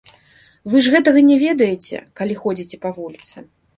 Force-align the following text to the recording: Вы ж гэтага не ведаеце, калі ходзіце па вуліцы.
Вы 0.73 0.79
ж 0.87 0.93
гэтага 0.95 1.19
не 1.29 1.37
ведаеце, 1.43 2.01
калі 2.21 2.39
ходзіце 2.43 2.81
па 2.87 2.97
вуліцы. 2.97 3.37